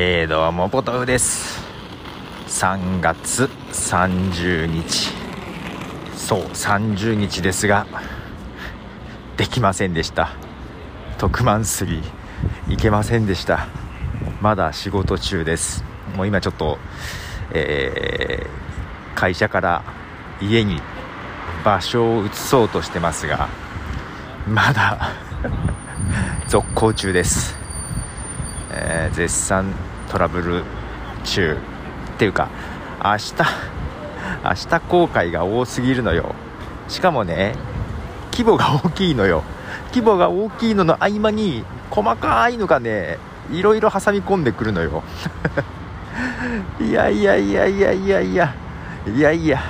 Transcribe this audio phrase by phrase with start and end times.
[0.00, 1.60] えー、どうもポトフです。
[2.46, 5.10] 3月30日。
[6.16, 7.84] そう30日ですが
[9.36, 10.30] できませんでした。
[11.18, 12.00] 特マン3
[12.68, 13.66] いけませんでした。
[14.40, 15.82] まだ仕事中です。
[16.16, 16.78] もう今ちょっと、
[17.52, 19.82] えー、会社から
[20.40, 20.80] 家に
[21.64, 23.48] 場所を移そうとしてますが
[24.46, 25.10] まだ
[26.46, 27.57] 続行中です。
[29.12, 29.72] 絶賛
[30.10, 30.64] トラブル
[31.24, 31.56] 中
[32.14, 32.48] っていうか
[33.02, 33.34] 明日
[34.44, 36.34] 明日公開が多すぎるのよ。
[36.88, 37.54] しかもね
[38.32, 39.42] 規模が大きいのよ。
[39.88, 43.18] 規模が大きいのの合間に細かいのがね
[43.50, 45.02] いろいろ挟み込んでくるのよ。
[46.80, 48.54] いやいやいやいやいやいや。
[49.06, 49.60] いやいや。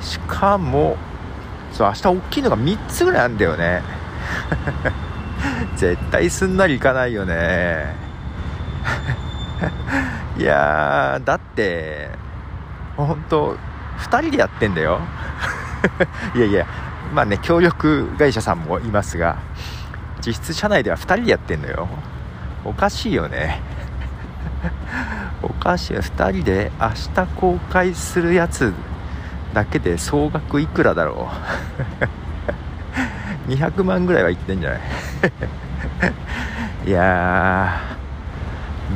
[0.00, 0.96] しかも
[1.72, 3.82] そう明日大きいのが3つぐらいあるんだよね。
[5.76, 8.03] 絶対すんなりいかないよね。
[10.36, 12.10] いやだって
[12.96, 13.56] 本当
[13.98, 15.00] 2人でやってんだよ。
[16.34, 16.66] いやいや
[17.14, 19.36] まあね協力会社さんもいますが
[20.24, 21.88] 実質社内では2人でやってんのよ。
[22.64, 23.60] おかしいよね。
[25.42, 28.72] おかしい2人で明日公開するやつ
[29.52, 31.30] だけで総額いくらだろ
[33.46, 33.50] う。
[33.52, 34.80] 200万ぐらいはいってんじゃない？
[36.86, 37.78] いや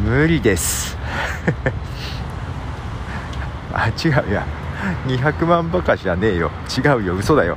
[0.05, 0.98] 無理です。
[3.73, 4.45] あ違うや
[5.07, 6.51] 200万ばかじゃねえよ。
[6.77, 7.57] 違うよ嘘だよ。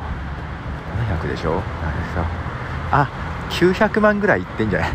[1.23, 1.61] 700でしょ？
[2.91, 3.07] あ
[3.49, 4.91] 900万ぐらいいってんじゃない？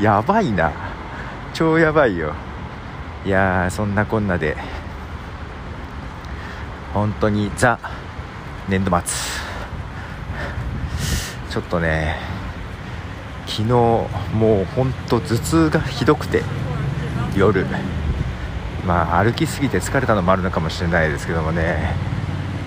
[0.04, 0.70] やばいな。
[1.52, 2.32] 超やばいよ。
[3.24, 4.56] いやそんなこんなで。
[6.94, 7.78] 本当にザ
[8.68, 9.36] 年度末。
[11.50, 12.18] ちょっとね
[13.46, 14.06] 昨日も
[14.62, 16.42] う本当頭痛がひどくて
[17.36, 17.66] 夜。
[18.86, 21.94] まあ歩きすぎて疲れたのもあるのかもしれないですけどもね。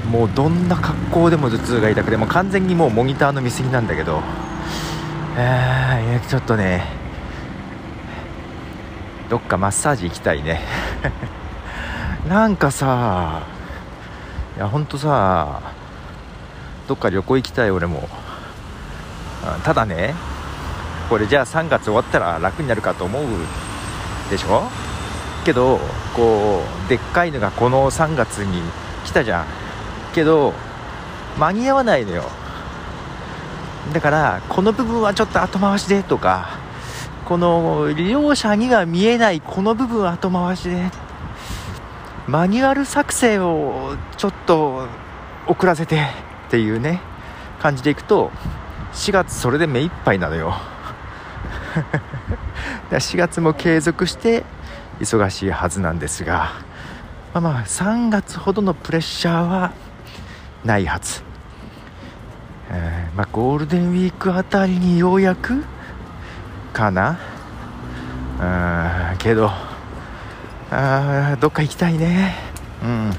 [0.09, 4.21] もうどんな格好でも頭痛が痛くてもう完全にもうモニターの見過ぎなんだけど。
[5.37, 6.83] えー、ちょっとね。
[9.29, 10.61] どっかマッサージ行きたいね。
[12.27, 13.43] なんかさ
[14.57, 15.61] いやほんとさ
[16.87, 18.09] どっか旅行行きたい俺も。
[19.63, 20.15] ただね
[21.09, 23.25] これじゃあ3月終わったら楽になるかと思う
[24.29, 24.63] でしょ？
[25.43, 25.79] けど
[26.15, 28.61] こうでっかいのがこの3月に
[29.05, 29.45] 来たじゃん。
[30.13, 30.53] けど
[31.37, 32.23] 間に合わないのよ。
[33.93, 36.59] だからこの部分はちょっと後回しでとか
[37.25, 40.91] この利用者には見えないこの部分は後回しで
[42.27, 44.85] マニュアル作成をちょっと
[45.47, 46.07] 遅らせて
[46.47, 47.01] っていうね
[47.59, 48.31] 感じでいくと
[48.93, 50.53] 4月それで目いっぱいなのよ。
[52.91, 54.43] 4月も継続して
[54.99, 56.51] 忙しいはずなんですが、
[57.33, 59.71] まあ、まあ3月ほどのプレッシャーは
[60.63, 61.21] ないはず、
[62.69, 65.63] えー、まあ、ゴールデンウィークあたりにようやく
[66.73, 67.17] かな？
[68.39, 69.51] うんけど
[70.71, 72.35] あどっか行きたいね。
[72.83, 73.11] うん。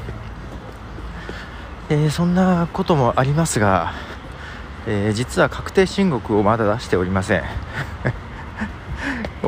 [1.90, 3.92] えー、そんなこともありますが、
[4.86, 7.42] えー、実は確定申告をまだ出しておりません。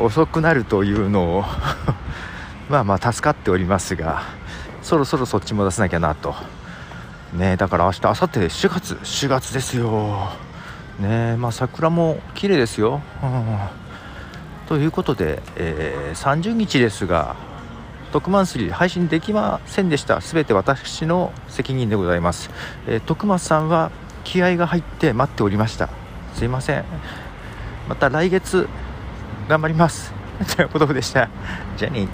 [0.03, 1.45] 遅くなるというのを
[2.69, 4.23] まあまあ助かっておりますが
[4.81, 6.35] そろそろそっちも出さなきゃなと。
[7.33, 10.29] ねだから明日明後日4月4月ですよ。
[10.99, 13.57] ねまあ桜も綺麗ですよ、うん、
[14.67, 17.35] ということで、えー、30日ですが
[18.11, 20.19] 特マン3配信できませんでした。
[20.19, 22.51] 全て私の責任でございます、
[22.87, 23.89] えー、徳松さんは
[24.25, 25.87] 気合が入って待っておりました。
[26.35, 26.83] すいません。
[27.87, 28.67] また来月
[29.47, 30.13] 頑張ります。
[30.55, 31.29] ということでした。
[31.77, 32.07] じゃあね